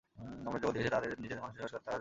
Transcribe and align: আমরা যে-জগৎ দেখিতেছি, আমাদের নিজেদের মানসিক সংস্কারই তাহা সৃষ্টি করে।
আমরা 0.47 0.57
যে-জগৎ 0.59 0.73
দেখিতেছি, 0.75 0.95
আমাদের 0.95 1.21
নিজেদের 1.23 1.43
মানসিক 1.43 1.59
সংস্কারই 1.59 1.69
তাহা 1.69 1.71
সৃষ্টি 1.73 1.85
করে। 1.87 1.89